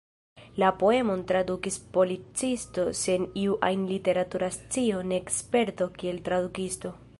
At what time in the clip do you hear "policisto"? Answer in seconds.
1.97-2.87